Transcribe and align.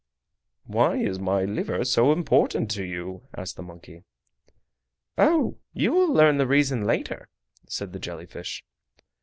"Why 0.65 0.97
is 0.97 1.19
my 1.19 1.43
liver 1.45 1.85
so 1.85 2.11
important 2.11 2.71
to 2.71 2.83
you?" 2.83 3.27
asked 3.37 3.55
the 3.55 3.61
monkey. 3.61 4.03
"Oh! 5.15 5.59
you 5.73 5.91
will 5.93 6.11
learn 6.11 6.37
the 6.37 6.47
reason 6.47 6.85
later," 6.85 7.29
said 7.67 7.93
the 7.93 7.99
jelly 7.99 8.25
fish. 8.25 8.63